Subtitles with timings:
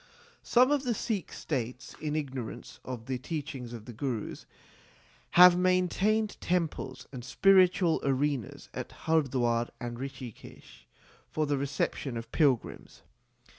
[0.41, 4.47] Some of the Sikh States, in ignorance of the teachings of the Gurus,
[5.37, 10.87] have maintained temples and spiritual arenas at Hardwar and Rikhikesh
[11.29, 13.03] for the reception of pilgrims.